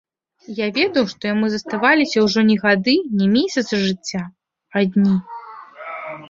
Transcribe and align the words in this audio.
Я 0.59 0.67
ведаў, 0.77 1.03
што 1.11 1.21
яму 1.33 1.45
заставаліся 1.55 2.23
ўжо 2.27 2.39
не 2.49 2.55
гады, 2.63 2.95
не 3.21 3.27
месяцы 3.35 3.75
жыцця, 3.85 4.23
а 4.75 4.85
дні. 4.97 5.15